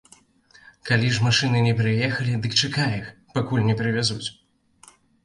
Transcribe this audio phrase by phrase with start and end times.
[0.89, 4.27] Калі ж машыны не прыехалі, дык чакай іх, пакуль не прывязуць.